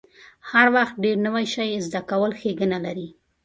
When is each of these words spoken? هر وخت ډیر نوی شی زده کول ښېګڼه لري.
هر 0.51 0.67
وخت 0.75 0.95
ډیر 1.03 1.17
نوی 1.25 1.45
شی 1.53 1.69
زده 1.87 2.01
کول 2.09 2.31
ښېګڼه 2.39 2.79
لري. 2.85 3.07